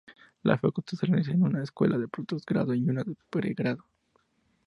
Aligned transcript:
La 0.41 0.57
Facultad 0.57 0.97
se 0.97 1.05
organiza 1.05 1.29
en 1.31 1.43
una 1.43 1.61
escuela 1.61 1.95
de 1.99 2.07
postgrado 2.07 2.73
y 2.73 2.89
una 2.89 3.03
de 3.03 3.15
pregrado. 3.29 3.85